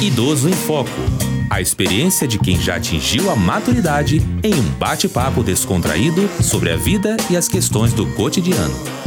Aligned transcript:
Idoso 0.00 0.48
em 0.48 0.52
Foco. 0.54 0.88
A 1.50 1.60
experiência 1.60 2.26
de 2.26 2.38
quem 2.38 2.58
já 2.58 2.76
atingiu 2.76 3.30
a 3.30 3.36
maturidade 3.36 4.22
em 4.42 4.54
um 4.54 4.70
bate-papo 4.78 5.42
descontraído 5.42 6.26
sobre 6.42 6.70
a 6.70 6.76
vida 6.76 7.18
e 7.28 7.36
as 7.36 7.48
questões 7.48 7.92
do 7.92 8.06
cotidiano. 8.14 8.99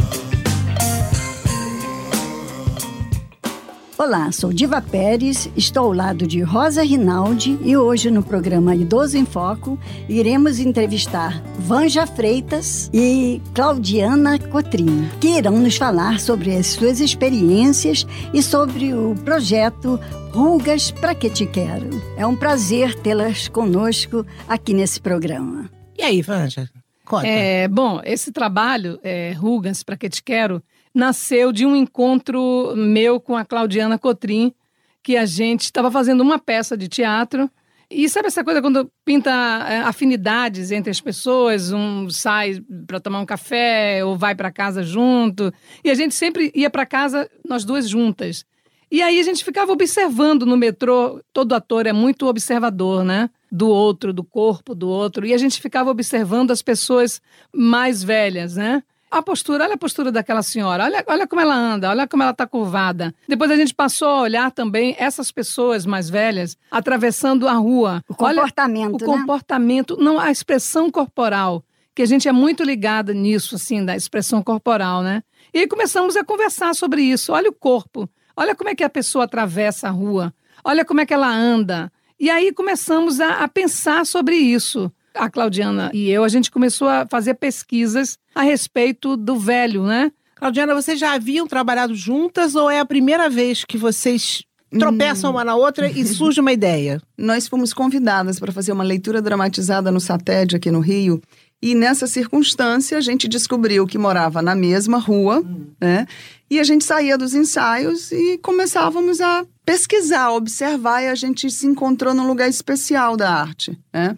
Olá, 3.96 4.32
sou 4.32 4.52
Diva 4.52 4.82
Pérez, 4.82 5.48
estou 5.56 5.84
ao 5.84 5.92
lado 5.92 6.26
de 6.26 6.42
Rosa 6.42 6.82
Rinaldi 6.82 7.56
e 7.62 7.76
hoje 7.76 8.10
no 8.10 8.24
programa 8.24 8.74
Idoso 8.74 9.16
em 9.16 9.24
Foco 9.24 9.78
iremos 10.08 10.58
entrevistar 10.58 11.40
Vanja 11.60 12.04
Freitas 12.04 12.90
e 12.92 13.40
Claudiana 13.54 14.36
Cotrim, 14.36 15.08
que 15.20 15.38
irão 15.38 15.60
nos 15.60 15.76
falar 15.76 16.18
sobre 16.18 16.56
as 16.56 16.66
suas 16.66 16.98
experiências 16.98 18.04
e 18.32 18.42
sobre 18.42 18.92
o 18.92 19.14
projeto 19.24 20.00
Rugas 20.32 20.90
Pra 20.90 21.14
Que 21.14 21.30
Te 21.30 21.46
Quero. 21.46 21.90
É 22.16 22.26
um 22.26 22.34
prazer 22.34 22.96
tê-las 22.96 23.46
conosco 23.46 24.26
aqui 24.48 24.74
nesse 24.74 25.00
programa. 25.00 25.70
E 25.96 26.02
aí, 26.02 26.20
Vanja? 26.20 26.68
Conta. 27.04 27.28
É, 27.28 27.68
bom, 27.68 28.00
esse 28.04 28.32
trabalho, 28.32 28.98
é, 29.04 29.32
Rugas 29.32 29.84
Pra 29.84 29.96
Que 29.96 30.08
Te 30.08 30.20
Quero, 30.20 30.60
nasceu 30.94 31.52
de 31.52 31.66
um 31.66 31.74
encontro 31.74 32.74
meu 32.76 33.18
com 33.18 33.36
a 33.36 33.44
Claudiana 33.44 33.98
Cotrim, 33.98 34.54
que 35.02 35.16
a 35.16 35.26
gente 35.26 35.62
estava 35.62 35.90
fazendo 35.90 36.22
uma 36.22 36.38
peça 36.38 36.76
de 36.76 36.88
teatro. 36.88 37.50
E 37.90 38.08
sabe 38.08 38.28
essa 38.28 38.42
coisa 38.42 38.62
quando 38.62 38.90
pinta 39.04 39.30
é, 39.68 39.80
afinidades 39.80 40.70
entre 40.70 40.90
as 40.90 41.00
pessoas, 41.00 41.70
um 41.72 42.08
sai 42.08 42.62
para 42.86 42.98
tomar 42.98 43.20
um 43.20 43.26
café 43.26 44.04
ou 44.04 44.16
vai 44.16 44.34
para 44.34 44.50
casa 44.50 44.82
junto, 44.82 45.52
e 45.84 45.90
a 45.90 45.94
gente 45.94 46.14
sempre 46.14 46.50
ia 46.54 46.70
para 46.70 46.86
casa 46.86 47.28
nós 47.46 47.64
duas 47.64 47.88
juntas. 47.88 48.44
E 48.90 49.02
aí 49.02 49.18
a 49.18 49.22
gente 49.22 49.44
ficava 49.44 49.72
observando 49.72 50.46
no 50.46 50.56
metrô, 50.56 51.20
todo 51.32 51.54
ator 51.54 51.86
é 51.86 51.92
muito 51.92 52.26
observador, 52.26 53.04
né? 53.04 53.28
Do 53.50 53.68
outro, 53.68 54.12
do 54.12 54.24
corpo 54.24 54.74
do 54.74 54.88
outro, 54.88 55.26
e 55.26 55.34
a 55.34 55.38
gente 55.38 55.60
ficava 55.60 55.90
observando 55.90 56.52
as 56.52 56.62
pessoas 56.62 57.20
mais 57.52 58.02
velhas, 58.02 58.56
né? 58.56 58.82
A 59.18 59.22
postura, 59.22 59.64
olha 59.64 59.74
a 59.74 59.78
postura 59.78 60.10
daquela 60.10 60.42
senhora, 60.42 60.84
olha, 60.84 61.04
olha 61.06 61.26
como 61.26 61.40
ela 61.40 61.54
anda, 61.54 61.88
olha 61.90 62.06
como 62.06 62.22
ela 62.22 62.32
está 62.32 62.46
curvada. 62.46 63.14
Depois 63.28 63.50
a 63.50 63.56
gente 63.56 63.74
passou 63.74 64.08
a 64.08 64.20
olhar 64.22 64.50
também 64.50 64.96
essas 64.98 65.30
pessoas 65.30 65.86
mais 65.86 66.10
velhas 66.10 66.56
atravessando 66.70 67.46
a 67.46 67.52
rua. 67.52 68.02
O 68.08 68.14
comportamento, 68.14 68.96
olha, 69.02 69.08
O 69.08 69.16
né? 69.16 69.18
comportamento, 69.18 69.96
não, 69.96 70.18
a 70.18 70.30
expressão 70.30 70.90
corporal, 70.90 71.64
que 71.94 72.02
a 72.02 72.06
gente 72.06 72.28
é 72.28 72.32
muito 72.32 72.64
ligada 72.64 73.14
nisso, 73.14 73.54
assim, 73.54 73.84
da 73.84 73.94
expressão 73.94 74.42
corporal, 74.42 75.02
né? 75.02 75.22
E 75.52 75.60
aí 75.60 75.68
começamos 75.68 76.16
a 76.16 76.24
conversar 76.24 76.74
sobre 76.74 77.02
isso. 77.02 77.32
Olha 77.32 77.50
o 77.50 77.52
corpo, 77.52 78.08
olha 78.36 78.54
como 78.54 78.68
é 78.70 78.74
que 78.74 78.82
a 78.82 78.90
pessoa 78.90 79.24
atravessa 79.24 79.86
a 79.86 79.90
rua, 79.90 80.34
olha 80.64 80.84
como 80.84 81.00
é 81.00 81.06
que 81.06 81.14
ela 81.14 81.32
anda. 81.32 81.92
E 82.18 82.30
aí 82.30 82.52
começamos 82.52 83.20
a, 83.20 83.44
a 83.44 83.48
pensar 83.48 84.04
sobre 84.04 84.36
isso 84.36 84.90
a 85.14 85.30
Claudiana 85.30 85.90
e 85.94 86.10
eu, 86.10 86.24
a 86.24 86.28
gente 86.28 86.50
começou 86.50 86.88
a 86.88 87.06
fazer 87.08 87.34
pesquisas 87.34 88.18
a 88.34 88.42
respeito 88.42 89.16
do 89.16 89.38
velho, 89.38 89.84
né? 89.84 90.10
Claudiana, 90.34 90.74
vocês 90.74 90.98
já 90.98 91.14
haviam 91.14 91.46
trabalhado 91.46 91.94
juntas 91.94 92.54
ou 92.54 92.68
é 92.68 92.80
a 92.80 92.84
primeira 92.84 93.30
vez 93.30 93.64
que 93.64 93.78
vocês 93.78 94.42
tropeçam 94.78 95.30
uma 95.30 95.44
na 95.44 95.54
outra 95.54 95.88
e 95.88 96.04
surge 96.04 96.40
uma 96.40 96.52
ideia? 96.52 97.00
Nós 97.16 97.46
fomos 97.46 97.72
convidadas 97.72 98.38
para 98.40 98.52
fazer 98.52 98.72
uma 98.72 98.84
leitura 98.84 99.22
dramatizada 99.22 99.90
no 99.90 100.00
SATED 100.00 100.56
aqui 100.56 100.70
no 100.70 100.80
Rio. 100.80 101.22
E 101.62 101.74
nessa 101.74 102.06
circunstância, 102.06 102.98
a 102.98 103.00
gente 103.00 103.26
descobriu 103.26 103.86
que 103.86 103.96
morava 103.96 104.42
na 104.42 104.54
mesma 104.54 104.98
rua, 104.98 105.42
né? 105.80 106.06
E 106.50 106.60
a 106.60 106.64
gente 106.64 106.84
saía 106.84 107.16
dos 107.16 107.32
ensaios 107.32 108.12
e 108.12 108.36
começávamos 108.38 109.20
a 109.20 109.46
pesquisar, 109.64 110.30
observar, 110.32 111.02
e 111.02 111.08
a 111.08 111.14
gente 111.14 111.50
se 111.50 111.66
encontrou 111.66 112.12
num 112.12 112.26
lugar 112.26 112.50
especial 112.50 113.16
da 113.16 113.30
arte, 113.32 113.78
né? 113.92 114.14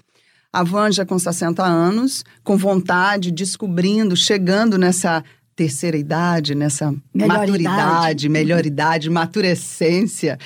A 0.57 0.63
Vanja 0.63 1.05
com 1.05 1.19
60 1.19 1.63
anos, 1.63 2.25
com 2.43 2.57
vontade, 2.57 3.31
descobrindo, 3.31 4.17
chegando 4.17 4.79
nessa 4.79 5.23
terceira 5.55 5.99
idade, 5.99 6.55
nessa 6.55 6.95
Melhor 7.13 7.41
maturidade, 7.41 7.83
idade. 7.83 8.29
melhor 8.31 8.65
idade, 8.65 9.11
maturescência. 9.11 10.39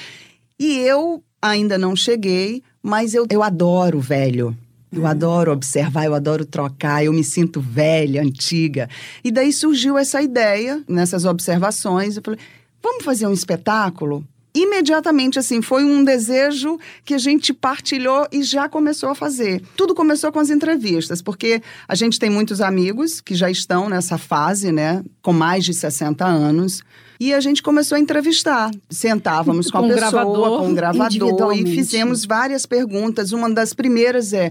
E 0.59 0.79
eu 0.79 1.23
ainda 1.41 1.79
não 1.79 1.95
cheguei, 1.95 2.61
mas 2.83 3.15
eu, 3.15 3.25
eu 3.31 3.41
adoro 3.41 4.01
velho. 4.01 4.57
Eu 4.91 5.07
adoro 5.07 5.53
observar, 5.53 6.07
eu 6.07 6.15
adoro 6.17 6.45
trocar, 6.45 7.05
eu 7.05 7.13
me 7.13 7.23
sinto 7.23 7.61
velha, 7.61 8.21
antiga. 8.21 8.89
E 9.23 9.31
daí 9.31 9.53
surgiu 9.53 9.97
essa 9.97 10.21
ideia, 10.21 10.83
nessas 10.89 11.25
observações, 11.25 12.17
eu 12.17 12.23
falei, 12.25 12.41
vamos 12.83 13.05
fazer 13.05 13.29
um 13.29 13.33
espetáculo? 13.33 14.27
Imediatamente, 14.55 15.39
assim, 15.39 15.63
foi 15.63 15.85
um 15.85 16.03
desejo 16.03 16.79
que 17.05 17.15
a 17.15 17.19
gente 17.19 17.55
partilhou 17.55 18.27
e 18.33 18.43
já 18.43 18.69
começou 18.69 19.09
a 19.09 19.15
fazer. 19.15 19.63
Tudo 19.77 19.95
começou 19.95 20.33
com 20.33 20.41
as 20.41 20.51
entrevistas, 20.51 21.23
porque 21.23 21.63
a 21.87 21.95
gente 21.95 22.19
tem 22.19 22.29
muitos 22.29 22.61
amigos 22.61 23.21
que 23.21 23.35
já 23.35 23.49
estão 23.49 23.89
nessa 23.89 24.19
fase, 24.19 24.73
né, 24.73 25.05
com 25.23 25.33
mais 25.33 25.65
de 25.65 25.73
60 25.73 26.27
anos. 26.27 26.83
E 27.21 27.35
a 27.35 27.41
gente 27.41 27.63
começou 27.63 27.97
a 27.97 28.01
entrevistar. 28.01 28.71
Sentávamos 28.89 29.69
com 29.71 29.79
a 29.79 29.81
Com 29.83 29.87
um 29.87 29.91
pessoa, 29.91 30.11
gravador, 30.11 30.59
com 30.59 30.69
um 30.69 30.75
gravador, 30.75 31.57
e 31.57 31.67
fizemos 31.67 32.25
várias 32.25 32.65
perguntas. 32.65 33.33
Uma 33.33 33.51
das 33.51 33.75
primeiras 33.75 34.33
é: 34.33 34.51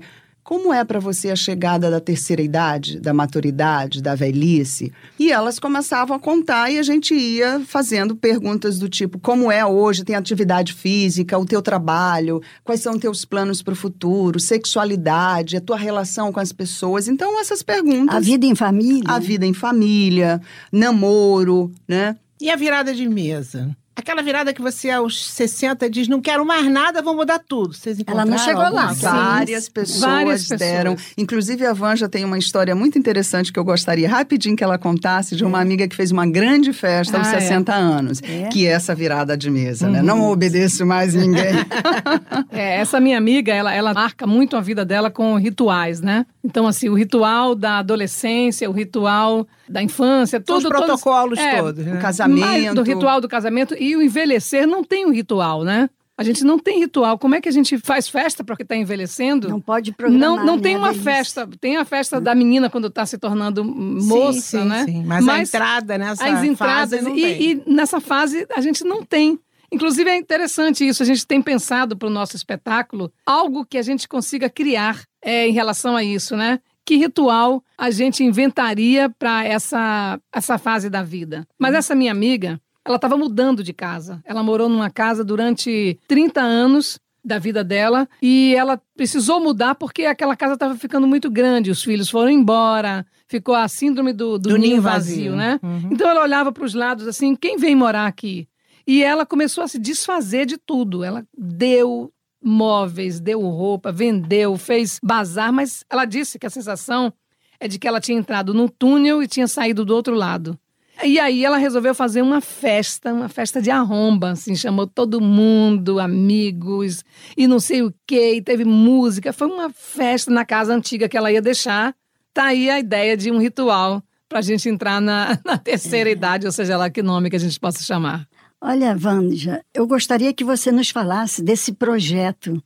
como 0.50 0.74
é 0.74 0.84
para 0.84 1.00
você 1.00 1.30
a 1.30 1.36
chegada 1.36 1.92
da 1.92 2.00
terceira 2.00 2.42
idade, 2.42 3.00
da 3.00 3.14
maturidade, 3.14 4.02
da 4.02 4.16
velhice? 4.16 4.92
E 5.20 5.32
elas 5.32 5.60
começavam 5.60 6.18
a 6.18 6.20
contar 6.20 6.72
e 6.72 6.80
a 6.80 6.82
gente 6.82 7.14
ia 7.14 7.60
fazendo 7.68 8.16
perguntas 8.16 8.80
do 8.80 8.90
tipo: 8.90 9.20
como 9.20 9.52
é 9.52 9.64
hoje? 9.64 10.04
Tem 10.04 10.16
atividade 10.16 10.74
física, 10.74 11.38
o 11.38 11.46
teu 11.46 11.62
trabalho, 11.62 12.42
quais 12.64 12.82
são 12.82 12.98
teus 12.98 13.26
planos 13.26 13.62
para 13.62 13.74
o 13.74 13.76
futuro, 13.76 14.40
sexualidade, 14.40 15.56
a 15.56 15.62
tua 15.62 15.78
relação 15.78 16.34
com 16.34 16.40
as 16.40 16.52
pessoas. 16.52 17.08
Então, 17.08 17.40
essas 17.40 17.62
perguntas. 17.62 18.16
A 18.16 18.20
vida 18.20 18.48
em 18.48 18.56
família. 18.56 19.04
A 19.06 19.20
vida 19.20 19.46
em 19.46 19.54
família, 19.54 20.42
namoro, 20.72 21.72
né? 21.88 22.16
E 22.42 22.50
a 22.50 22.56
virada 22.56 22.92
de 22.96 23.08
mesa? 23.08 23.78
Aquela 24.00 24.22
virada 24.22 24.54
que 24.54 24.62
você 24.62 24.90
aos 24.90 25.26
60 25.32 25.90
diz, 25.90 26.08
não 26.08 26.22
quero 26.22 26.46
mais 26.46 26.66
nada, 26.72 27.02
vou 27.02 27.14
mudar 27.14 27.38
tudo. 27.38 27.74
Vocês 27.74 27.98
Ela 28.08 28.26
não 28.26 28.38
chegou 28.38 28.64
lá? 28.72 28.94
Várias 28.94 29.68
pessoas 29.68 30.00
Várias 30.00 30.42
pessoas. 30.44 30.60
deram. 30.60 30.96
Inclusive, 31.18 31.66
a 31.66 31.74
Vanja 31.74 32.08
tem 32.08 32.24
uma 32.24 32.38
história 32.38 32.74
muito 32.74 32.98
interessante 32.98 33.52
que 33.52 33.60
eu 33.60 33.64
gostaria 33.66 34.08
rapidinho 34.10 34.56
que 34.56 34.64
ela 34.64 34.78
contasse 34.78 35.36
de 35.36 35.44
uma 35.44 35.60
amiga 35.60 35.86
que 35.86 35.96
fez 35.96 36.12
uma 36.12 36.26
grande 36.26 36.72
festa 36.72 37.18
aos 37.18 37.28
Ah, 37.28 37.36
é. 37.36 37.40
60 37.42 37.74
anos. 37.76 38.22
É? 38.24 38.48
Que 38.48 38.66
é 38.66 38.72
essa 38.72 38.96
virada 38.96 39.36
de 39.36 39.50
mesa, 39.52 39.90
né? 39.90 40.02
Não 40.02 40.22
obedeço 40.32 40.86
mais 40.86 41.14
ninguém. 41.14 41.50
É, 42.52 42.78
essa 42.80 43.00
minha 43.00 43.18
amiga, 43.18 43.54
ela, 43.54 43.74
ela 43.74 43.94
marca 43.94 44.26
muito 44.26 44.56
a 44.56 44.62
vida 44.62 44.84
dela 44.86 45.10
com 45.12 45.36
rituais, 45.38 46.02
né? 46.02 46.26
Então, 46.44 46.66
assim, 46.68 46.90
o 46.90 46.94
ritual 46.94 47.54
da 47.56 47.80
adolescência, 47.80 48.70
o 48.70 48.74
ritual 48.74 49.48
da 49.68 49.82
infância, 49.84 50.40
Todos 50.40 50.64
tudo. 50.64 50.74
os 50.74 50.80
todos- 50.80 51.02
protocolos 51.02 51.40
é, 51.40 51.58
todos. 51.62 51.86
o 51.86 51.90
né? 51.90 52.00
casamento. 52.02 52.40
mais 52.46 52.74
do 52.74 52.82
ritual 52.82 53.22
do 53.22 53.28
casamento 53.28 53.76
e 53.80 53.89
o 53.96 54.02
envelhecer 54.02 54.68
não 54.68 54.84
tem 54.84 55.06
um 55.06 55.12
ritual, 55.12 55.64
né? 55.64 55.90
A 56.20 56.24
gente 56.24 56.44
não 56.44 56.60
tem 56.60 56.80
ritual. 56.80 57.18
Como 57.18 57.34
é 57.34 57.40
que 57.40 57.48
a 57.48 57.52
gente 57.52 57.78
faz 57.78 58.10
festa 58.10 58.44
porque 58.44 58.64
está 58.64 58.76
envelhecendo? 58.76 59.48
Não 59.48 59.62
pode 59.62 59.94
programar. 59.94 60.20
Não, 60.20 60.46
não 60.46 60.56
né, 60.58 60.64
tem 60.64 60.76
uma 60.76 60.92
velhice. 60.92 61.04
festa. 61.06 61.50
Tem 61.62 61.78
a 61.78 61.86
festa 61.86 62.20
da 62.20 62.36
menina 62.36 62.70
quando 62.70 62.88
está 62.88 63.06
se 63.06 63.18
tornando 63.18 63.64
moça, 63.64 64.42
sim, 64.42 64.60
sim, 64.60 64.66
né? 64.66 64.84
sim. 64.84 65.04
Mas, 65.06 65.26
a 65.26 65.40
entrada 65.40 65.98
nessa 65.98 66.26
as 66.28 66.44
entradas 66.44 67.00
fase 67.00 67.10
não 67.10 67.16
e, 67.18 67.22
tem. 67.22 67.42
e 67.42 67.64
nessa 67.66 68.02
fase 68.02 68.46
a 68.54 68.60
gente 68.60 68.84
não 68.84 69.02
tem. 69.02 69.40
Inclusive 69.72 70.10
é 70.10 70.18
interessante 70.18 70.86
isso. 70.86 71.02
A 71.02 71.06
gente 71.06 71.26
tem 71.26 71.42
pensado 71.42 71.96
para 71.96 72.10
o 72.10 72.12
nosso 72.12 72.36
espetáculo 72.36 73.10
algo 73.26 73.66
que 73.66 73.78
a 73.78 73.82
gente 73.82 74.06
consiga 74.06 74.50
criar 74.50 75.02
é, 75.24 75.48
em 75.48 75.54
relação 75.54 75.96
a 75.96 76.04
isso, 76.04 76.36
né? 76.36 76.60
Que 76.86 76.98
ritual 76.98 77.64
a 77.78 77.92
gente 77.92 78.26
inventaria 78.26 79.10
para 79.10 79.46
essa, 79.46 80.20
essa 80.34 80.58
fase 80.58 80.90
da 80.90 81.02
vida? 81.02 81.48
Mas 81.58 81.76
essa 81.76 81.96
minha 81.96 82.12
amiga, 82.12 82.60
ela 82.92 82.98
estava 82.98 83.18
mudando 83.18 83.64
de 83.64 83.74
casa. 83.74 84.22
Ela 84.26 84.44
morou 84.44 84.68
numa 84.68 84.90
casa 84.90 85.24
durante 85.24 86.00
30 86.08 86.42
anos 86.42 87.00
da 87.24 87.38
vida 87.38 87.64
dela 87.64 88.08
e 88.22 88.56
ela 88.56 88.82
precisou 88.96 89.40
mudar 89.40 89.76
porque 89.76 90.06
aquela 90.06 90.36
casa 90.36 90.54
estava 90.54 90.76
ficando 90.76 91.06
muito 91.06 91.30
grande, 91.30 91.70
os 91.70 91.84
filhos 91.84 92.10
foram 92.10 92.30
embora, 92.32 93.06
ficou 93.28 93.54
a 93.54 93.68
síndrome 93.68 94.14
do, 94.14 94.40
do, 94.40 94.50
Do 94.50 94.58
ninho 94.58 94.82
vazio, 94.82 95.32
vazio. 95.32 95.36
né? 95.36 95.60
Uhum. 95.62 95.90
Então 95.92 96.10
ela 96.10 96.24
olhava 96.24 96.52
para 96.52 96.64
os 96.64 96.74
lados 96.74 97.08
assim, 97.08 97.36
quem 97.36 97.58
vem 97.58 97.76
morar 97.76 98.08
aqui? 98.08 98.48
E 98.88 99.04
ela 99.04 99.26
começou 99.26 99.64
a 99.64 99.68
se 99.68 99.78
desfazer 99.78 100.48
de 100.48 100.58
tudo. 100.58 101.04
Ela 101.04 101.24
deu 101.38 102.12
móveis, 102.42 103.20
deu 103.20 103.42
roupa, 103.42 103.92
vendeu, 103.92 104.58
fez 104.58 105.00
bazar, 105.04 105.54
mas 105.54 105.84
ela 105.90 106.06
disse 106.06 106.40
que 106.40 106.48
a 106.48 106.50
sensação 106.50 107.14
é 107.60 107.68
de 107.68 107.78
que 107.78 107.88
ela 107.88 108.00
tinha 108.00 108.18
entrado 108.18 108.54
num 108.54 108.68
túnel 108.68 109.22
e 109.22 109.28
tinha 109.28 109.48
saído 109.48 109.86
do 109.86 109.94
outro 109.94 110.16
lado. 110.16 110.58
E 111.04 111.20
aí 111.20 111.46
ela 111.46 111.58
resolveu 111.58 111.96
fazer 111.96 112.22
uma 112.22 112.42
festa, 112.42 113.14
uma 113.14 113.30
festa 113.30 113.62
de 113.62 113.72
arromba, 113.72 114.32
assim, 114.32 114.56
chamou 114.56 114.86
todo 114.86 115.22
mundo, 115.22 116.00
amigos, 116.00 117.04
e 117.38 117.48
não 117.48 117.60
sei 117.60 117.82
o 117.84 117.94
quê, 118.06 118.36
e 118.36 118.42
teve 118.42 118.66
música. 118.66 119.32
Foi 119.32 119.48
uma 119.48 119.70
festa 119.72 120.32
na 120.32 120.44
casa 120.44 120.74
antiga 120.74 121.08
que 121.08 121.18
ela 121.18 121.32
ia 121.32 121.42
deixar. 121.42 121.96
Tá 122.34 122.46
aí 122.46 122.70
a 122.70 122.80
ideia 122.80 123.16
de 123.16 123.32
um 123.32 123.40
ritual 123.40 124.04
para 124.28 124.40
a 124.40 124.42
gente 124.42 124.68
entrar 124.68 125.00
na, 125.00 125.40
na 125.46 125.58
terceira 125.58 126.10
idade, 126.10 126.46
ou 126.46 126.52
seja 126.52 126.78
lá 126.78 126.90
que 126.90 127.02
nome 127.02 127.30
que 127.30 127.36
a 127.36 127.40
gente 127.40 127.60
possa 127.60 127.82
chamar. 127.82 128.28
Olha, 128.62 128.94
Vanja, 128.94 129.64
eu 129.74 129.88
gostaria 129.88 130.34
que 130.34 130.44
você 130.44 130.70
nos 130.72 130.90
falasse 130.90 131.42
desse 131.42 131.72
projeto 131.72 132.62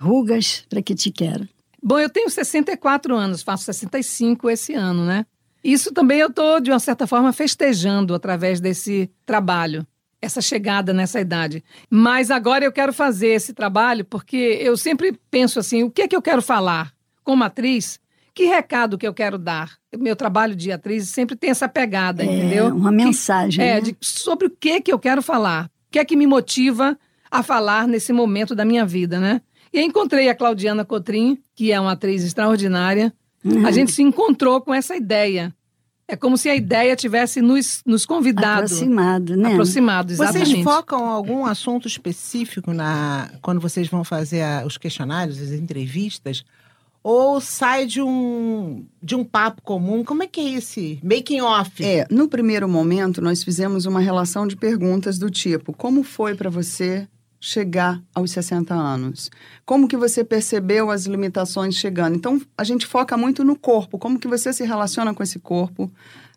Rugas 0.00 0.64
para 0.68 0.80
que 0.80 0.94
te 0.94 1.10
quero. 1.10 1.48
Bom, 1.82 1.98
eu 1.98 2.10
tenho 2.10 2.28
64 2.28 3.16
anos, 3.16 3.42
faço 3.42 3.64
65 3.64 4.50
esse 4.50 4.74
ano, 4.74 5.04
né? 5.04 5.24
Isso 5.70 5.92
também 5.92 6.18
eu 6.20 6.28
estou, 6.28 6.60
de 6.60 6.70
uma 6.70 6.78
certa 6.78 7.06
forma, 7.06 7.32
festejando 7.32 8.14
através 8.14 8.60
desse 8.60 9.10
trabalho, 9.26 9.86
essa 10.20 10.40
chegada 10.40 10.92
nessa 10.92 11.20
idade. 11.20 11.62
Mas 11.90 12.30
agora 12.30 12.64
eu 12.64 12.72
quero 12.72 12.92
fazer 12.92 13.28
esse 13.28 13.52
trabalho 13.52 14.04
porque 14.04 14.58
eu 14.60 14.76
sempre 14.76 15.18
penso 15.30 15.58
assim: 15.58 15.82
o 15.82 15.90
que 15.90 16.02
é 16.02 16.08
que 16.08 16.16
eu 16.16 16.22
quero 16.22 16.42
falar 16.42 16.92
como 17.22 17.44
atriz? 17.44 18.00
Que 18.34 18.44
recado 18.44 18.96
que 18.96 19.06
eu 19.06 19.12
quero 19.12 19.36
dar? 19.36 19.72
Meu 19.98 20.14
trabalho 20.14 20.54
de 20.54 20.70
atriz 20.70 21.08
sempre 21.08 21.34
tem 21.34 21.50
essa 21.50 21.68
pegada, 21.68 22.22
É, 22.22 22.26
entendeu? 22.26 22.68
uma 22.68 22.92
mensagem, 22.92 23.58
Que, 23.58 23.62
é, 23.70 23.74
né? 23.74 23.80
de- 23.80 23.96
sobre 24.00 24.46
o 24.46 24.50
que 24.50 24.80
que 24.80 24.92
eu 24.92 24.98
quero 24.98 25.20
falar. 25.22 25.66
O 25.66 25.90
que 25.90 25.98
é 25.98 26.04
que 26.04 26.14
me 26.16 26.26
motiva 26.26 26.96
a 27.30 27.42
falar 27.42 27.88
nesse 27.88 28.12
momento 28.12 28.54
da 28.54 28.64
minha 28.64 28.86
vida, 28.86 29.18
né? 29.18 29.40
E 29.72 29.80
encontrei 29.82 30.28
a 30.28 30.34
Claudiana 30.34 30.84
Cotrim, 30.84 31.36
que 31.54 31.72
é 31.72 31.80
uma 31.80 31.92
atriz 31.92 32.22
extraordinária. 32.24 33.12
Uhum. 33.44 33.66
A 33.66 33.70
gente 33.70 33.92
se 33.92 34.02
encontrou 34.02 34.60
com 34.60 34.72
essa 34.72 34.96
ideia. 34.96 35.54
É 36.10 36.16
como 36.16 36.38
se 36.38 36.48
a 36.48 36.56
ideia 36.56 36.96
tivesse 36.96 37.42
nos, 37.42 37.82
nos 37.84 38.06
convidado. 38.06 38.64
Aproximado, 38.64 39.36
né? 39.36 39.50
Aproximado, 39.52 40.10
exatamente. 40.10 40.50
Vocês 40.52 40.64
focam 40.64 41.04
algum 41.10 41.44
assunto 41.44 41.86
específico 41.86 42.72
na 42.72 43.30
quando 43.42 43.60
vocês 43.60 43.88
vão 43.88 44.02
fazer 44.02 44.40
a- 44.40 44.64
os 44.66 44.78
questionários, 44.78 45.38
as 45.40 45.50
entrevistas? 45.50 46.44
Ou 47.02 47.40
sai 47.40 47.86
de 47.86 48.00
um, 48.02 48.84
de 49.02 49.14
um 49.14 49.22
papo 49.22 49.62
comum? 49.62 50.02
Como 50.02 50.22
é 50.22 50.26
que 50.26 50.40
é 50.40 50.54
esse 50.54 50.98
making 51.02 51.42
off? 51.42 51.84
É, 51.84 52.06
no 52.10 52.26
primeiro 52.26 52.68
momento, 52.68 53.20
nós 53.20 53.44
fizemos 53.44 53.84
uma 53.86 54.00
relação 54.00 54.46
de 54.48 54.56
perguntas 54.56 55.18
do 55.18 55.30
tipo: 55.30 55.72
como 55.74 56.02
foi 56.02 56.34
para 56.34 56.48
você 56.50 57.06
chegar 57.40 58.02
aos 58.14 58.30
60 58.32 58.74
anos? 58.74 59.30
Como 59.64 59.88
que 59.88 59.96
você 59.96 60.24
percebeu 60.24 60.90
as 60.90 61.06
limitações 61.06 61.74
chegando? 61.74 62.16
Então, 62.16 62.40
a 62.56 62.64
gente 62.64 62.86
foca 62.86 63.16
muito 63.16 63.44
no 63.44 63.56
corpo, 63.56 63.98
como 63.98 64.18
que 64.18 64.28
você 64.28 64.52
se 64.52 64.64
relaciona 64.64 65.14
com 65.14 65.22
esse 65.22 65.38
corpo, 65.38 65.90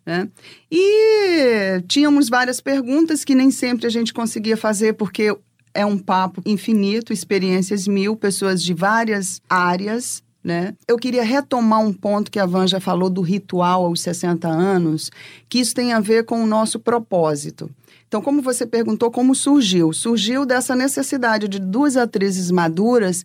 né? 0.06 0.27
E 0.71 1.81
tínhamos 1.88 2.30
várias 2.30 2.59
perguntas 2.59 3.24
que 3.24 3.36
nem 3.36 3.51
sempre 3.51 3.88
a 3.88 3.89
gente 3.89 4.13
conseguia 4.13 4.57
fazer 4.57 4.94
porque 4.94 5.36
é 5.74 5.86
um 5.86 5.98
papo 5.98 6.42
infinito, 6.45 7.13
experiências 7.13 7.88
mil, 7.88 8.15
pessoas 8.15 8.62
de 8.62 8.74
várias 8.74 9.42
áreas, 9.50 10.24
né? 10.44 10.74
Eu 10.88 10.97
queria 10.97 11.24
retomar 11.24 11.80
um 11.80 11.94
ponto 11.94 12.31
que 12.31 12.39
a 12.39 12.45
Van 12.45 12.68
já 12.68 12.80
falou 12.80 13.09
do 13.09 13.21
ritual 13.21 13.86
aos 13.86 14.01
60 14.01 14.47
anos, 14.47 15.12
que 15.47 15.59
isso 15.59 15.74
tem 15.74 15.94
a 15.94 16.00
ver 16.00 16.25
com 16.25 16.44
o 16.44 16.47
nosso 16.47 16.80
propósito. 16.80 17.69
Então, 18.12 18.22
como 18.22 18.42
você 18.42 18.68
perguntou, 18.68 19.10
como 19.10 19.34
surgiu? 19.34 19.94
Surgiu 19.94 20.46
dessa 20.46 20.75
necessidade 20.75 21.48
de 21.48 21.58
duas 21.58 21.96
atrizes 21.96 22.52
maduras 22.52 23.24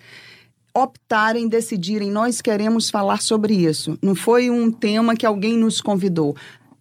optarem, 0.73 1.49
decidirem, 1.49 2.09
nós 2.09 2.41
queremos 2.41 2.89
falar 2.89 3.21
sobre 3.21 3.53
isso. 3.53 3.99
Não 4.01 4.15
foi 4.15 4.49
um 4.49 4.71
tema 4.71 5.17
que 5.17 5.27
alguém 5.27 5.59
nos 5.59 5.81
convidou. 5.81 6.37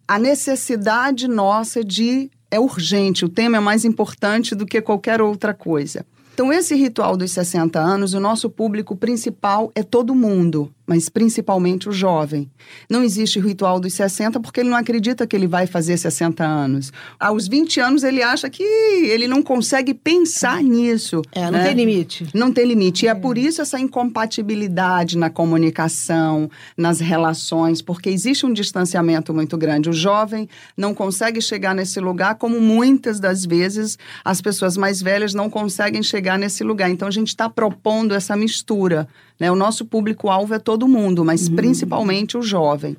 A 0.06 0.20
necessidade 0.20 1.26
nossa 1.26 1.82
de 1.82 2.30
é 2.48 2.60
urgente, 2.60 3.24
o 3.24 3.28
tema 3.28 3.56
é 3.56 3.60
mais 3.60 3.84
importante 3.84 4.54
do 4.54 4.64
que 4.64 4.80
qualquer 4.80 5.20
outra 5.20 5.52
coisa. 5.52 6.06
Então, 6.32 6.52
esse 6.52 6.76
ritual 6.76 7.16
dos 7.16 7.32
60 7.32 7.80
anos, 7.80 8.14
o 8.14 8.20
nosso 8.20 8.48
público 8.48 8.94
principal 8.94 9.72
é 9.74 9.82
todo 9.82 10.14
mundo, 10.14 10.70
mas 10.86 11.08
principalmente 11.08 11.88
o 11.88 11.92
jovem. 11.92 12.50
Não 12.88 13.02
existe 13.02 13.38
o 13.38 13.42
ritual 13.42 13.80
dos 13.80 13.94
60 13.94 14.38
porque 14.40 14.60
ele 14.60 14.68
não 14.68 14.76
acredita 14.76 15.26
que 15.26 15.34
ele 15.34 15.46
vai 15.46 15.66
fazer 15.66 15.96
60 15.96 16.44
anos. 16.44 16.92
Aos 17.18 17.48
20 17.48 17.80
anos, 17.80 18.04
ele 18.04 18.22
acha 18.22 18.48
que 18.48 18.62
ele 18.62 19.26
não 19.26 19.42
consegue 19.42 19.92
pensar 19.92 20.62
nisso. 20.62 21.22
É, 21.32 21.44
não 21.44 21.52
né? 21.52 21.64
tem 21.64 21.74
limite. 21.74 22.26
Não 22.32 22.52
tem 22.52 22.64
limite. 22.64 23.04
E 23.04 23.08
é 23.08 23.14
por 23.14 23.36
isso 23.36 23.60
essa 23.60 23.78
incompatibilidade 23.78 25.18
na 25.18 25.28
comunicação, 25.28 26.48
nas 26.76 27.00
relações, 27.00 27.82
porque 27.82 28.08
existe 28.08 28.46
um 28.46 28.52
distanciamento 28.52 29.34
muito 29.34 29.56
grande. 29.58 29.90
O 29.90 29.92
jovem 29.92 30.48
não 30.76 30.94
consegue 30.94 31.40
chegar 31.40 31.74
nesse 31.74 31.98
lugar, 31.98 32.36
como 32.36 32.60
muitas 32.60 33.18
das 33.18 33.44
vezes 33.44 33.98
as 34.24 34.40
pessoas 34.40 34.76
mais 34.76 35.02
velhas 35.02 35.34
não 35.34 35.50
conseguem 35.50 36.02
chegar 36.02 36.38
nesse 36.38 36.62
lugar. 36.62 36.90
Então 36.90 37.08
a 37.08 37.10
gente 37.10 37.28
está 37.28 37.48
propondo 37.48 38.14
essa 38.14 38.36
mistura. 38.36 39.08
Né? 39.38 39.50
O 39.50 39.56
nosso 39.56 39.84
público-alvo 39.84 40.54
é 40.54 40.58
todo 40.58 40.75
mundo, 40.88 41.24
mas 41.24 41.48
principalmente 41.48 42.36
o 42.36 42.42
jovem. 42.42 42.96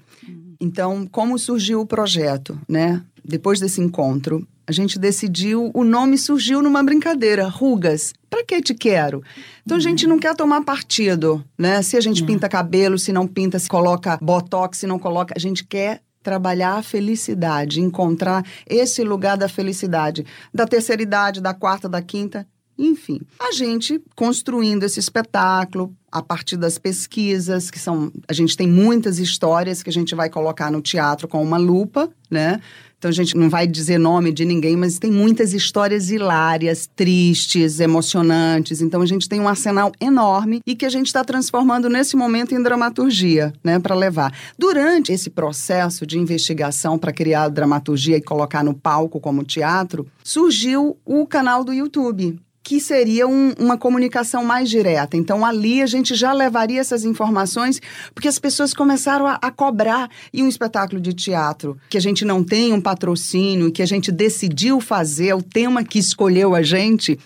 Então, 0.59 1.05
como 1.11 1.37
surgiu 1.37 1.81
o 1.81 1.85
projeto, 1.85 2.59
né? 2.67 3.01
Depois 3.23 3.59
desse 3.59 3.81
encontro, 3.81 4.47
a 4.65 4.71
gente 4.71 4.99
decidiu, 4.99 5.71
o 5.73 5.83
nome 5.83 6.17
surgiu 6.17 6.61
numa 6.61 6.83
brincadeira, 6.83 7.47
rugas. 7.47 8.13
Pra 8.29 8.43
que 8.43 8.61
te 8.61 8.73
quero? 8.73 9.23
Então 9.65 9.77
a 9.77 9.79
gente 9.79 10.05
não 10.05 10.19
quer 10.19 10.35
tomar 10.35 10.61
partido, 10.63 11.43
né? 11.57 11.81
Se 11.81 11.95
a 11.95 12.01
gente 12.01 12.23
pinta 12.23 12.49
cabelo, 12.49 12.99
se 12.99 13.13
não 13.13 13.25
pinta, 13.25 13.59
se 13.59 13.69
coloca 13.69 14.17
botox, 14.21 14.79
se 14.79 14.87
não 14.87 14.99
coloca, 14.99 15.33
a 15.35 15.39
gente 15.39 15.63
quer 15.63 16.01
trabalhar 16.21 16.73
a 16.73 16.83
felicidade, 16.83 17.79
encontrar 17.79 18.43
esse 18.69 19.01
lugar 19.03 19.37
da 19.37 19.47
felicidade, 19.47 20.25
da 20.53 20.67
terceira 20.67 21.01
idade, 21.01 21.39
da 21.39 21.53
quarta, 21.53 21.87
da 21.87 22.01
quinta, 22.01 22.45
enfim, 22.77 23.19
a 23.39 23.51
gente 23.51 24.01
construindo 24.15 24.83
esse 24.83 24.99
espetáculo 24.99 25.93
a 26.11 26.21
partir 26.21 26.57
das 26.57 26.77
pesquisas, 26.77 27.69
que 27.69 27.79
são. 27.79 28.11
A 28.27 28.33
gente 28.33 28.55
tem 28.55 28.67
muitas 28.67 29.19
histórias 29.19 29.83
que 29.83 29.89
a 29.89 29.93
gente 29.93 30.15
vai 30.15 30.29
colocar 30.29 30.71
no 30.71 30.81
teatro 30.81 31.27
com 31.27 31.41
uma 31.43 31.57
lupa, 31.57 32.09
né? 32.29 32.61
Então 32.97 33.09
a 33.09 33.13
gente 33.13 33.37
não 33.37 33.47
vai 33.47 33.67
dizer 33.67 33.99
nome 33.99 34.31
de 34.31 34.43
ninguém, 34.43 34.75
mas 34.75 34.97
tem 34.97 35.11
muitas 35.11 35.53
histórias 35.53 36.09
hilárias, 36.09 36.89
tristes, 36.95 37.79
emocionantes. 37.79 38.81
Então 38.81 39.03
a 39.03 39.05
gente 39.05 39.29
tem 39.29 39.39
um 39.39 39.47
arsenal 39.47 39.91
enorme 40.01 40.61
e 40.65 40.75
que 40.75 40.85
a 40.85 40.89
gente 40.89 41.05
está 41.05 41.23
transformando 41.23 41.89
nesse 41.89 42.15
momento 42.15 42.55
em 42.55 42.63
dramaturgia, 42.63 43.53
né, 43.63 43.77
para 43.77 43.93
levar. 43.93 44.33
Durante 44.57 45.11
esse 45.11 45.29
processo 45.29 46.07
de 46.07 46.17
investigação 46.17 46.97
para 46.97 47.13
criar 47.13 47.49
dramaturgia 47.49 48.17
e 48.17 48.21
colocar 48.21 48.63
no 48.63 48.73
palco 48.73 49.19
como 49.19 49.43
teatro, 49.43 50.07
surgiu 50.23 50.97
o 51.05 51.27
canal 51.27 51.63
do 51.63 51.73
YouTube 51.73 52.39
que 52.67 52.81
seria 52.81 53.25
um- 53.25 53.53
uma 53.57 53.77
comunicação 53.77 54.43
mais 54.43 54.69
direta. 54.69 55.15
Então, 55.15 55.45
ali 55.45 55.81
a 55.81 55.85
gente 55.85 56.13
já 56.15 56.33
levaria 56.33 56.81
essas 56.81 57.05
informações, 57.05 57.79
porque 58.13 58.27
as 58.27 58.37
pessoas 58.37 58.73
começaram 58.73 59.25
a, 59.25 59.39
a 59.41 59.49
cobrar. 59.49 60.09
E 60.33 60.43
um 60.43 60.49
espetáculo 60.49 60.99
de 60.99 61.13
teatro 61.13 61.77
que 61.89 61.97
a 61.97 62.01
gente 62.01 62.25
não 62.25 62.43
tem 62.43 62.73
um 62.73 62.81
patrocínio, 62.81 63.71
que 63.71 63.81
a 63.81 63.85
gente 63.85 64.11
decidiu 64.11 64.81
fazer, 64.81 65.27
é 65.29 65.35
o 65.35 65.41
tema 65.41 65.81
que 65.81 65.97
escolheu 65.97 66.53
a 66.53 66.61
gente. 66.61 67.17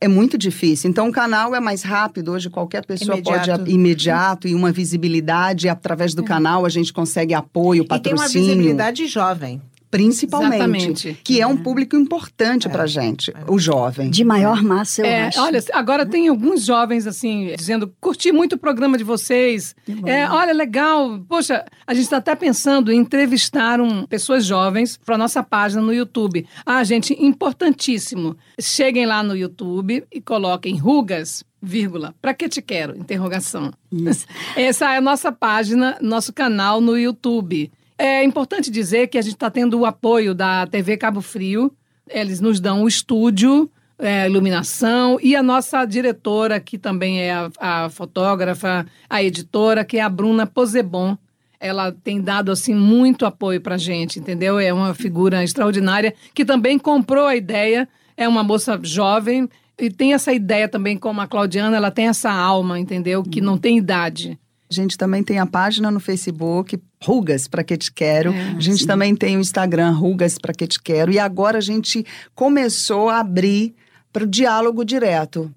É 0.00 0.08
muito 0.08 0.36
difícil. 0.36 0.90
Então, 0.90 1.08
o 1.08 1.12
canal 1.12 1.54
é 1.54 1.60
mais 1.60 1.82
rápido. 1.84 2.32
Hoje, 2.32 2.50
qualquer 2.50 2.84
pessoa 2.84 3.16
Imediato. 3.18 3.58
pode 3.60 3.70
imediato 3.70 4.48
e 4.48 4.54
uma 4.56 4.72
visibilidade. 4.72 5.68
Através 5.68 6.14
do 6.14 6.24
canal, 6.24 6.66
a 6.66 6.68
gente 6.68 6.92
consegue 6.92 7.32
apoio, 7.32 7.84
E 7.84 7.86
tem 7.86 8.12
uma 8.12 8.22
patrocínio. 8.22 8.46
visibilidade 8.48 9.06
jovem. 9.06 9.60
Principalmente. 9.90 10.54
Exatamente. 10.54 11.20
Que 11.24 11.40
é 11.40 11.46
um 11.46 11.56
público 11.56 11.96
importante 11.96 12.68
pra 12.68 12.86
gente, 12.86 13.32
o 13.48 13.58
jovem. 13.58 14.08
De 14.08 14.24
maior 14.24 14.62
massa, 14.62 15.02
eu 15.02 15.06
É, 15.06 15.26
acho. 15.26 15.40
olha, 15.40 15.58
agora 15.72 16.06
tem 16.06 16.28
alguns 16.28 16.64
jovens 16.64 17.06
assim 17.06 17.52
dizendo: 17.56 17.92
curti 18.00 18.30
muito 18.30 18.52
o 18.54 18.58
programa 18.58 18.96
de 18.96 19.02
vocês. 19.04 19.74
É, 20.06 20.28
olha, 20.30 20.52
legal. 20.52 21.20
Poxa, 21.28 21.64
a 21.86 21.92
gente 21.92 22.04
está 22.04 22.18
até 22.18 22.34
pensando 22.36 22.92
em 22.92 22.98
entrevistar 22.98 23.80
um, 23.80 24.06
pessoas 24.06 24.44
jovens 24.44 24.96
para 25.04 25.18
nossa 25.18 25.42
página 25.42 25.82
no 25.82 25.92
YouTube. 25.92 26.46
Ah, 26.64 26.84
gente, 26.84 27.12
importantíssimo. 27.22 28.36
Cheguem 28.60 29.06
lá 29.06 29.22
no 29.22 29.36
YouTube 29.36 30.04
e 30.12 30.20
coloquem 30.20 30.76
rugas. 30.76 31.42
Vírgula, 31.62 32.14
pra 32.22 32.32
que 32.32 32.48
te 32.48 32.62
quero? 32.62 32.96
Interrogação. 32.96 33.70
Isso. 33.92 34.24
Essa 34.56 34.94
é 34.94 34.96
a 34.96 35.00
nossa 35.00 35.30
página, 35.30 35.98
nosso 36.00 36.32
canal 36.32 36.80
no 36.80 36.96
YouTube. 36.96 37.70
É 38.02 38.24
importante 38.24 38.70
dizer 38.70 39.08
que 39.08 39.18
a 39.18 39.20
gente 39.20 39.34
está 39.34 39.50
tendo 39.50 39.78
o 39.78 39.84
apoio 39.84 40.34
da 40.34 40.66
TV 40.66 40.96
Cabo 40.96 41.20
Frio. 41.20 41.70
Eles 42.08 42.40
nos 42.40 42.58
dão 42.58 42.84
o 42.84 42.88
estúdio, 42.88 43.70
é, 43.98 44.24
iluminação 44.24 45.18
e 45.22 45.36
a 45.36 45.42
nossa 45.42 45.84
diretora, 45.84 46.58
que 46.58 46.78
também 46.78 47.20
é 47.20 47.30
a, 47.30 47.50
a 47.60 47.90
fotógrafa, 47.90 48.86
a 49.06 49.22
editora, 49.22 49.84
que 49.84 49.98
é 49.98 50.00
a 50.00 50.08
Bruna 50.08 50.46
Posebon. 50.46 51.14
Ela 51.60 51.92
tem 51.92 52.22
dado 52.22 52.50
assim 52.50 52.74
muito 52.74 53.26
apoio 53.26 53.60
para 53.60 53.76
gente, 53.76 54.18
entendeu? 54.18 54.58
É 54.58 54.72
uma 54.72 54.94
figura 54.94 55.44
extraordinária 55.44 56.14
que 56.32 56.42
também 56.42 56.78
comprou 56.78 57.26
a 57.26 57.36
ideia. 57.36 57.86
É 58.16 58.26
uma 58.26 58.42
moça 58.42 58.80
jovem 58.82 59.46
e 59.78 59.90
tem 59.90 60.14
essa 60.14 60.32
ideia 60.32 60.66
também 60.66 60.96
como 60.96 61.20
a 61.20 61.26
Claudiana. 61.26 61.76
Ela 61.76 61.90
tem 61.90 62.08
essa 62.08 62.32
alma, 62.32 62.78
entendeu? 62.80 63.22
Que 63.22 63.42
não 63.42 63.58
tem 63.58 63.76
idade. 63.76 64.38
A 64.70 64.74
gente 64.74 64.96
também 64.96 65.24
tem 65.24 65.40
a 65.40 65.46
página 65.46 65.90
no 65.90 65.98
Facebook, 65.98 66.80
Rugas 67.02 67.48
Pra 67.48 67.64
Que 67.64 67.76
Te 67.76 67.90
Quero. 67.92 68.32
É, 68.32 68.50
a 68.56 68.60
gente 68.60 68.82
sim. 68.82 68.86
também 68.86 69.16
tem 69.16 69.36
o 69.36 69.40
Instagram, 69.40 69.90
Rugas 69.90 70.38
Pra 70.38 70.54
Que 70.54 70.66
Te 70.66 70.80
Quero. 70.80 71.10
E 71.10 71.18
agora 71.18 71.58
a 71.58 71.60
gente 71.60 72.06
começou 72.36 73.08
a 73.08 73.18
abrir 73.18 73.74
para 74.12 74.22
o 74.22 74.28
diálogo 74.28 74.84
direto. 74.84 75.52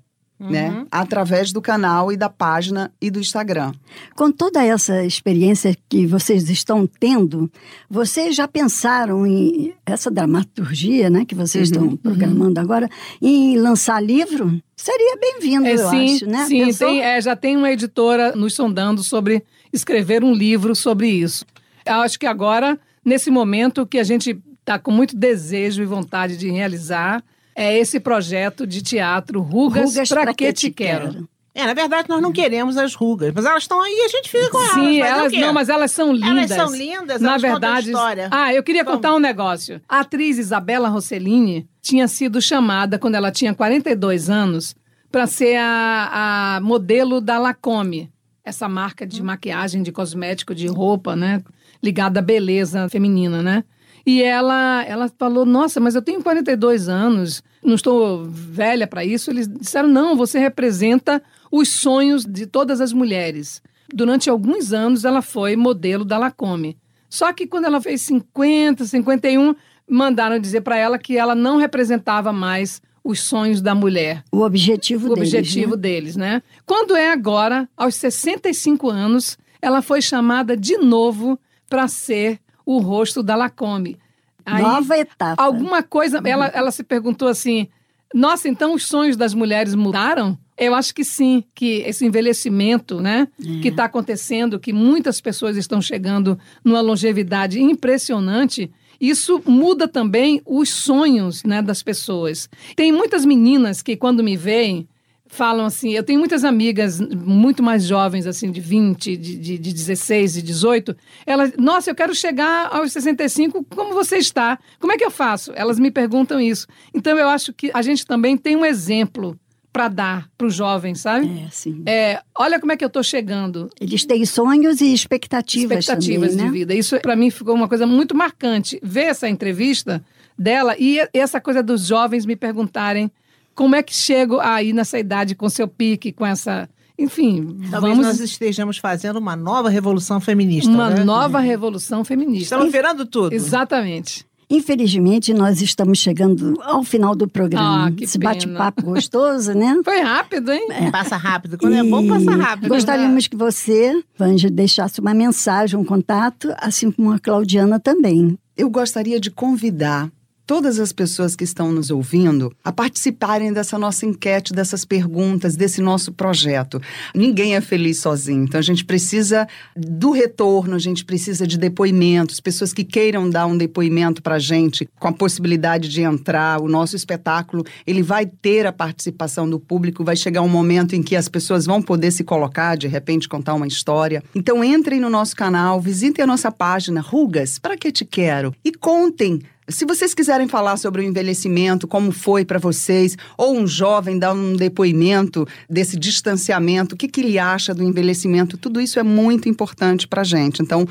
Né? 0.52 0.86
Através 0.92 1.52
do 1.52 1.62
canal 1.62 2.12
e 2.12 2.18
da 2.18 2.30
página 2.30 2.92
e 3.02 3.10
do 3.10 3.20
Instagram. 3.20 3.72
Com 4.16 4.32
toda 4.32 4.64
essa 4.64 5.04
experiência 5.06 5.76
que 5.88 6.06
vocês 6.06 6.50
estão 6.50 6.86
tendo, 7.00 7.52
vocês 7.90 8.36
já 8.36 8.48
pensaram 8.48 9.26
em 9.26 9.74
essa 9.86 10.10
dramaturgia, 10.12 11.10
né, 11.10 11.26
que 11.26 11.36
vocês 11.36 11.70
Uhum. 11.72 11.94
estão 11.94 11.98
programando 11.98 12.60
agora, 12.60 12.90
em 13.22 13.58
lançar 13.58 14.02
livro? 14.04 14.62
Seria 14.76 15.18
bem-vindo, 15.20 15.66
É, 15.66 15.74
eu 15.74 15.90
sim, 15.90 16.16
acho, 16.16 16.26
né? 16.26 16.46
sim 16.46 16.74
tem, 16.74 17.02
é, 17.02 17.22
já 17.22 17.36
tem 17.36 17.56
uma 17.56 17.72
editora 17.72 18.36
nos 18.36 18.54
sondando 18.54 19.04
sobre 19.04 19.44
escrever 19.72 20.24
um 20.24 20.34
livro 20.34 20.76
sobre 20.76 21.08
isso. 21.10 21.46
Eu 21.86 21.96
acho 21.96 22.20
que 22.20 22.26
agora, 22.26 22.78
nesse 23.04 23.30
momento 23.32 23.86
que 23.86 23.98
a 24.00 24.04
gente 24.04 24.38
está 24.60 24.80
com 24.80 24.92
muito 24.92 25.16
desejo 25.16 25.82
e 25.82 25.86
vontade 25.86 26.38
de 26.38 26.50
realizar, 26.50 27.24
é 27.56 27.78
esse 27.78 28.00
projeto 28.00 28.66
de 28.66 28.82
teatro 28.82 29.42
Rugas, 29.42 29.92
Rugas 29.92 30.10
Pra 30.10 30.34
Que 30.34 30.52
Te 30.54 30.70
Quero. 30.72 31.28
É, 31.56 31.68
na 31.68 31.76
verdade, 31.76 32.10
nós 32.10 32.20
não 32.20 32.32
queremos 32.32 32.78
as 32.78 32.96
rugas, 32.96 33.32
mas 33.36 33.46
elas 33.46 33.62
estão 33.62 33.80
aí 33.80 33.92
e 33.92 34.06
a 34.06 34.08
gente 34.08 34.28
fica 34.28 34.50
com 34.50 34.58
elas. 34.58 34.74
Sim, 34.74 35.02
elas 35.02 35.32
não, 35.34 35.54
mas 35.54 35.70
elas 35.70 35.92
são 35.92 36.12
lindas. 36.12 36.50
Elas 36.50 36.70
são 36.72 36.76
lindas, 36.76 37.22
Na 37.22 37.38
verdade, 37.38 37.92
história. 37.92 38.28
ah, 38.32 38.52
eu 38.52 38.64
queria 38.64 38.84
Vamos. 38.84 38.98
contar 38.98 39.14
um 39.14 39.20
negócio. 39.20 39.80
A 39.88 40.00
atriz 40.00 40.40
Isabela 40.40 40.90
Rossellini 40.90 41.70
tinha 41.80 42.08
sido 42.08 42.42
chamada 42.42 42.98
quando 42.98 43.14
ela 43.16 43.30
tinha 43.32 43.54
42 43.54 44.32
anos 44.32 44.76
para 45.12 45.28
ser 45.28 45.58
a, 45.58 46.56
a 46.56 46.62
modelo 46.62 47.22
da 47.22 47.38
Lacome, 47.38 48.12
essa 48.44 48.68
marca 48.68 49.06
de 49.06 49.22
maquiagem, 49.22 49.84
de 49.84 49.92
cosmético, 49.92 50.56
de 50.56 50.66
roupa, 50.66 51.16
né, 51.16 51.44
ligada 51.84 52.20
à 52.20 52.24
beleza 52.24 52.90
feminina, 52.90 53.44
né? 53.44 53.64
E 54.06 54.22
ela, 54.22 54.84
ela 54.86 55.10
falou: 55.18 55.46
Nossa, 55.46 55.80
mas 55.80 55.96
eu 55.96 56.02
tenho 56.02 56.22
42 56.22 56.90
anos, 56.90 57.42
não 57.64 57.76
estou 57.76 58.26
velha 58.26 58.86
para 58.86 59.06
isso. 59.06 59.32
Eles 59.32 59.48
disseram: 59.48 59.88
Não, 59.88 60.16
você 60.16 60.40
representa 60.40 61.22
os 61.52 61.70
sonhos 61.70 62.26
de 62.26 62.46
todas 62.46 62.82
as 62.82 62.92
mulheres. 62.92 63.62
Durante 63.94 64.30
alguns 64.30 64.74
anos, 64.74 65.06
ela 65.06 65.22
foi 65.22 65.56
modelo 65.56 66.04
da 66.04 66.18
Lacome. 66.18 66.78
Só 67.10 67.32
que 67.32 67.46
quando 67.46 67.66
ela 67.66 67.80
fez 67.80 68.02
50, 68.02 68.86
51, 68.86 69.56
mandaram 69.88 70.40
dizer 70.40 70.62
para 70.62 70.78
ela 70.78 70.98
que 70.98 71.18
ela 71.18 71.36
não 71.36 71.58
representava 71.58 72.34
mais 72.34 72.82
os 73.04 73.20
sonhos 73.20 73.62
da 73.62 73.76
mulher 73.76 74.24
O 74.32 74.42
objetivo 74.42 75.08
o 75.12 75.14
deles, 75.14 75.30
objetivo 75.30 75.72
né? 75.72 75.78
deles, 75.78 76.16
né? 76.16 76.42
Quando 76.66 76.96
é 76.96 77.12
agora, 77.12 77.70
aos 77.76 77.96
65 77.96 78.90
anos, 78.90 79.38
ela 79.62 79.82
foi 79.82 80.02
chamada 80.02 80.56
de 80.58 80.78
novo 80.78 81.38
para 81.70 81.88
ser 81.88 82.40
o 82.66 82.80
rosto 82.80 83.22
da 83.24 83.36
Lacome. 83.36 83.98
Aí, 84.46 84.62
Nova 84.62 84.98
etapa. 84.98 85.42
alguma 85.42 85.82
coisa, 85.82 86.22
ela, 86.26 86.48
ela 86.48 86.72
se 86.72 86.84
perguntou 86.84 87.28
assim: 87.28 87.68
nossa, 88.14 88.48
então 88.48 88.74
os 88.74 88.86
sonhos 88.86 89.18
das 89.18 89.34
mulheres 89.34 89.74
mudaram? 89.74 90.38
Eu 90.56 90.76
acho 90.76 90.94
que 90.94 91.04
sim, 91.04 91.44
que 91.56 91.84
esse 91.86 92.06
envelhecimento, 92.06 93.02
né, 93.02 93.28
que 93.62 93.70
está 93.70 93.86
acontecendo, 93.86 94.60
que 94.60 94.72
muitas 94.72 95.20
pessoas 95.20 95.58
estão 95.58 95.82
chegando 95.82 96.38
numa 96.64 96.80
longevidade 96.80 97.60
impressionante, 97.60 98.72
isso 99.02 99.42
muda 99.48 99.88
também 99.88 100.42
os 100.46 100.70
sonhos, 100.70 101.44
né, 101.44 101.60
das 101.60 101.82
pessoas. 101.82 102.48
Tem 102.76 102.92
muitas 102.92 103.26
meninas 103.26 103.82
que 103.82 103.98
quando 103.98 104.24
me 104.24 104.38
veem 104.38 104.88
falam 105.34 105.66
assim, 105.66 105.92
eu 105.92 106.04
tenho 106.04 106.20
muitas 106.20 106.44
amigas 106.44 107.02
muito 107.02 107.64
mais 107.64 107.84
jovens, 107.84 108.28
assim, 108.28 108.52
de 108.52 108.62
20, 108.62 109.18
de, 109.18 109.36
de, 109.36 109.58
de 109.58 109.74
16, 109.74 110.34
de 110.34 110.42
18, 110.44 110.96
elas, 111.26 111.54
nossa, 111.58 111.90
eu 111.90 111.96
quero 111.96 112.14
chegar 112.14 112.70
aos 112.72 112.92
65, 112.94 113.66
como 113.70 113.94
você 113.94 114.18
está? 114.18 114.60
Como 114.80 114.94
é 114.94 114.98
que 114.98 115.04
eu 115.04 115.12
faço? 115.12 115.52
Elas 115.56 115.80
me 115.80 115.90
perguntam 115.90 116.40
isso. 116.40 116.68
Então, 116.94 117.18
eu 117.18 117.28
acho 117.28 117.52
que 117.52 117.72
a 117.74 117.82
gente 117.82 118.06
também 118.06 118.38
tem 118.38 118.56
um 118.56 118.66
exemplo 118.66 119.38
para 119.72 119.88
dar 119.88 120.30
para 120.38 120.46
os 120.46 120.54
jovens, 120.54 121.00
sabe? 121.02 121.28
É, 121.28 121.50
sim. 121.50 121.82
É, 121.88 122.22
olha 122.38 122.60
como 122.60 122.72
é 122.72 122.78
que 122.78 122.84
eu 122.84 122.88
estou 122.88 123.02
chegando. 123.02 123.70
Eles 123.82 124.06
têm 124.06 124.24
sonhos 124.24 124.82
e 124.82 124.94
expectativas, 124.94 125.80
Expectativas 125.80 126.30
também, 126.34 126.46
de 126.46 126.52
né? 126.52 126.60
vida. 126.60 126.76
Isso, 126.76 127.00
para 127.00 127.16
mim, 127.16 127.32
ficou 127.32 127.56
uma 127.56 127.68
coisa 127.68 127.88
muito 127.88 128.16
marcante. 128.16 128.80
Ver 128.84 129.06
essa 129.06 129.28
entrevista 129.28 130.04
dela 130.38 130.76
e 130.78 131.00
essa 131.12 131.42
coisa 131.42 131.64
dos 131.64 131.88
jovens 131.88 132.24
me 132.24 132.36
perguntarem 132.36 133.12
como 133.56 133.76
é 133.76 133.84
que 133.84 133.94
chego 133.94 134.40
aí 134.40 134.74
nessa 134.74 134.98
idade 135.00 135.36
com 135.36 135.50
seu 135.50 135.68
pique, 135.68 136.12
com 136.12 136.26
essa. 136.26 136.70
Enfim, 136.98 137.58
Talvez 137.72 137.98
vamos. 137.98 138.06
nós 138.06 138.20
estejamos 138.20 138.78
fazendo 138.78 139.18
uma 139.18 139.36
nova 139.36 139.70
revolução 139.70 140.22
feminista. 140.22 140.70
Uma 140.70 140.92
né? 140.92 141.04
nova 141.04 141.40
revolução 141.40 142.06
feminista. 142.06 142.56
Estamos 142.56 142.72
virando 142.72 143.06
tudo. 143.06 143.34
Exatamente. 143.34 144.26
Infelizmente, 144.50 145.34
nós 145.34 145.62
estamos 145.62 145.98
chegando 145.98 146.54
ao 146.62 146.84
final 146.84 147.16
do 147.16 147.28
programa. 147.28 147.88
Ah, 147.88 147.92
que 147.92 148.04
Esse 148.04 148.20
bate-papo 148.20 148.84
gostoso, 148.84 149.54
né? 149.54 149.80
Foi 149.84 150.00
rápido, 150.02 150.52
hein? 150.52 150.68
Passa 150.92 151.18
rápido. 151.18 151.58
Quando 151.58 151.76
é 151.76 151.84
bom, 151.84 152.08
passa 152.08 152.32
E 152.32 152.36
rápido. 152.36 152.70
Gostaríamos 152.70 153.28
que 153.28 153.36
você, 153.36 154.04
Vanja, 154.16 154.52
deixasse 154.52 155.00
uma 155.00 155.14
mensagem, 155.14 155.80
um 155.80 155.84
contato, 155.84 156.54
assim 156.58 156.92
como 156.92 157.12
a 157.12 157.18
Claudiana 157.20 157.80
também. 157.80 158.38
Eu 158.56 158.70
gostaria 158.70 159.20
de 159.20 159.32
convidar 159.32 160.12
todas 160.46 160.80
as 160.80 160.92
pessoas 160.92 161.36
que 161.36 161.44
estão 161.44 161.72
nos 161.72 161.90
ouvindo 161.90 162.54
a 162.64 162.72
participarem 162.72 163.54
dessa 163.54 163.78
nossa 163.78 164.06
enquete, 164.06 164.54
dessas 164.54 164.86
perguntas, 164.86 165.56
desse 165.56 165.82
nosso 165.82 166.12
projeto. 166.12 166.82
Ninguém 167.16 167.56
é 167.56 167.62
feliz 167.62 167.98
sozinho, 168.00 168.44
então 168.44 168.60
a 168.60 168.64
gente 168.64 168.86
precisa 168.86 169.48
do 169.76 170.12
retorno, 170.12 170.76
a 170.76 170.80
gente 170.80 171.06
precisa 171.06 171.48
de 171.48 171.58
depoimentos, 171.58 172.40
pessoas 172.40 172.74
que 172.74 172.84
queiram 172.84 173.30
dar 173.30 173.46
um 173.46 173.58
depoimento 173.58 174.22
para 174.22 174.36
a 174.36 174.40
gente, 174.40 174.88
com 175.00 175.08
a 175.08 175.14
possibilidade 175.14 175.90
de 175.90 176.02
entrar. 176.02 176.62
O 176.62 176.68
nosso 176.68 176.96
espetáculo, 176.96 177.64
ele 177.86 178.02
vai 178.02 178.26
ter 178.26 178.66
a 178.66 178.74
participação 178.74 179.50
do 179.50 179.60
público, 179.60 180.04
vai 180.04 180.16
chegar 180.16 180.42
um 180.42 180.50
momento 180.50 180.96
em 180.96 181.02
que 181.02 181.16
as 181.16 181.30
pessoas 181.30 181.66
vão 181.66 181.82
poder 181.82 182.12
se 182.12 182.24
colocar, 182.24 182.76
de 182.76 182.88
repente 182.88 183.30
contar 183.30 183.54
uma 183.54 183.68
história. 183.68 184.24
Então 184.36 184.64
entrem 184.64 185.00
no 185.00 185.10
nosso 185.10 185.36
canal, 185.36 185.80
visitem 185.80 186.24
a 186.24 186.28
nossa 186.28 186.52
página 186.52 187.02
Rugas, 187.02 187.60
para 187.60 187.78
que 187.78 187.92
te 187.92 188.06
quero? 188.06 188.54
E 188.64 188.72
contem 188.72 189.42
se 189.68 189.86
vocês 189.86 190.14
quiserem 190.14 190.48
falar 190.48 190.78
sobre 190.78 191.02
o 191.02 191.04
envelhecimento, 191.04 191.88
como 191.88 192.12
foi 192.12 192.44
para 192.44 192.60
vocês, 192.60 193.18
ou 193.38 193.58
um 193.58 193.66
jovem 193.66 194.20
dar 194.20 194.34
um 194.34 194.56
depoimento 194.56 195.48
desse 195.70 195.98
distanciamento, 195.98 196.96
o 196.96 196.98
que, 196.98 197.08
que 197.08 197.22
ele 197.22 197.40
acha 197.40 197.74
do 197.74 197.84
envelhecimento, 197.84 198.58
tudo 198.58 198.82
isso 198.82 199.00
é 199.00 199.04
muito 199.04 199.48
importante 199.48 200.08
para 200.08 200.22
a 200.22 200.26
gente. 200.26 200.62
Então, 200.62 200.88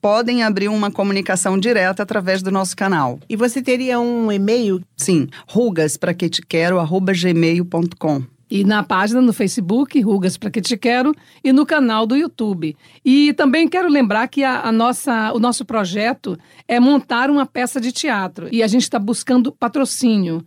podem 0.00 0.42
abrir 0.42 0.68
uma 0.68 0.90
comunicação 0.90 1.58
direta 1.58 2.02
através 2.02 2.42
do 2.42 2.50
nosso 2.50 2.76
canal. 2.76 3.18
E 3.28 3.36
você 3.36 3.62
teria 3.62 3.98
um 3.98 4.30
e-mail? 4.30 4.80
Sim, 4.96 5.28
rugas 5.48 5.96
para 5.96 6.14
que 6.14 6.28
te 6.28 6.42
quero, 6.42 6.78
arroba 6.78 7.12
gmail.com. 7.12 8.35
E 8.50 8.64
na 8.64 8.82
página 8.82 9.20
no 9.20 9.32
Facebook, 9.32 10.00
Rugas 10.00 10.36
Pra 10.36 10.50
Que 10.50 10.60
Te 10.60 10.76
Quero, 10.76 11.14
e 11.42 11.52
no 11.52 11.66
canal 11.66 12.06
do 12.06 12.16
YouTube. 12.16 12.76
E 13.04 13.32
também 13.32 13.68
quero 13.68 13.88
lembrar 13.88 14.28
que 14.28 14.44
a, 14.44 14.60
a 14.60 14.72
nossa, 14.72 15.32
o 15.32 15.38
nosso 15.38 15.64
projeto 15.64 16.38
é 16.68 16.78
montar 16.78 17.30
uma 17.30 17.44
peça 17.44 17.80
de 17.80 17.90
teatro. 17.90 18.48
E 18.52 18.62
a 18.62 18.66
gente 18.66 18.82
está 18.82 18.98
buscando 18.98 19.50
patrocínio. 19.50 20.44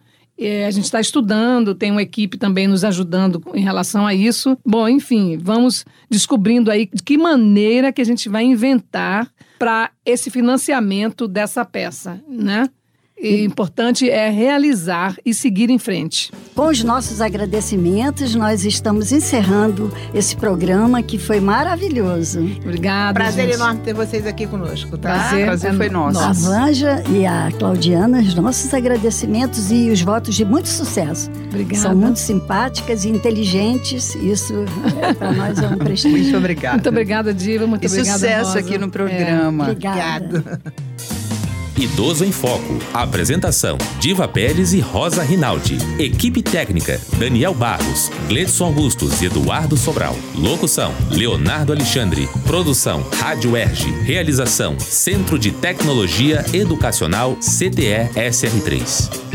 A 0.65 0.72
gente 0.72 0.86
está 0.86 1.01
estudando, 1.01 1.75
tem 1.75 1.91
uma 1.91 2.01
equipe 2.01 2.38
também 2.38 2.65
nos 2.65 2.86
ajudando 2.86 3.44
em 3.53 3.62
relação 3.62 4.08
a 4.08 4.13
isso. 4.13 4.58
Bom, 4.65 4.88
enfim, 4.88 5.38
vamos 5.38 5.84
descobrindo 6.10 6.72
aí 6.72 6.89
de 6.94 7.03
que 7.03 7.18
maneira 7.18 7.91
que 7.91 8.01
a 8.01 8.06
gente 8.06 8.29
vai 8.29 8.46
inventar 8.46 9.29
para 9.58 9.91
esse 10.06 10.32
financiamento 10.32 11.27
dessa 11.27 11.65
peça, 11.65 12.24
né? 12.25 12.70
E 13.22 13.44
importante 13.44 14.10
é 14.10 14.30
realizar 14.30 15.16
e 15.26 15.34
seguir 15.34 15.70
em 15.70 15.78
frente. 15.78 16.32
Com 16.56 16.68
os 16.68 16.84
nossos 16.84 17.20
agradecimentos, 17.22 18.34
nós 18.36 18.64
estamos 18.66 19.12
encerrando 19.12 19.92
esse 20.14 20.36
programa 20.36 21.02
que 21.04 21.18
foi 21.18 21.40
maravilhoso. 21.40 22.40
Obrigada. 22.64 23.14
Prazer 23.14 23.46
gente. 23.46 23.56
enorme 23.56 23.82
ter 23.82 23.94
vocês 23.94 24.26
aqui 24.26 24.48
conosco, 24.48 24.98
tá? 24.98 25.14
Prazer, 25.14 25.46
prazer 25.46 25.74
foi 25.76 25.90
nosso. 25.90 26.20
A 26.20 26.32
Vanja 26.32 27.04
e 27.10 27.26
a 27.26 27.52
Claudiana, 27.58 28.20
os 28.20 28.34
nossos 28.36 28.74
agradecimentos 28.74 29.72
e 29.72 29.90
os 29.90 30.02
votos 30.02 30.36
de 30.36 30.46
muito 30.46 30.70
sucesso. 30.70 31.30
Obrigada. 31.50 31.82
São 31.82 31.96
muito 31.96 32.20
simpáticas 32.20 33.04
e 33.06 33.10
inteligentes. 33.10 34.16
Isso, 34.16 34.54
é, 35.02 35.14
para 35.14 35.32
nós, 35.34 35.60
é 35.60 35.68
um 35.68 35.78
prestígio. 35.80 36.18
Muito 36.18 36.38
obrigada. 36.38 36.76
Muito 36.76 36.90
obrigada, 36.90 37.34
Diva. 37.34 37.68
Muito 37.68 37.84
E 37.84 37.88
obrigada, 37.88 38.18
sucesso 38.18 38.46
Rosa. 38.48 38.60
aqui 38.60 38.78
no 38.78 38.90
programa. 38.90 39.64
Obrigada. 39.66 40.40
Obrigado. 40.40 40.88
Idoso 41.80 42.26
em 42.26 42.32
Foco. 42.32 42.78
Apresentação: 42.94 43.78
Diva 44.00 44.28
Pérez 44.28 44.74
e 44.74 44.80
Rosa 44.82 45.24
Rinaldi. 45.24 45.78
Equipe 45.98 46.44
técnica: 46.44 47.00
Daniel 47.18 47.54
Barros, 47.54 48.12
Gledson 48.28 48.66
Augustos 48.66 49.22
e 49.22 49.26
Eduardo 49.26 49.78
Sobral. 49.78 50.16
Locução: 50.36 50.94
Leonardo 51.10 51.72
Alexandre. 51.72 52.28
Produção: 52.46 53.06
Rádio 53.18 53.56
Erge. 53.56 53.90
Realização: 54.02 54.78
Centro 54.78 55.40
de 55.40 55.52
Tecnologia 55.52 56.46
Educacional 56.54 57.38
CTE 57.38 58.10
SR3. 58.16 59.29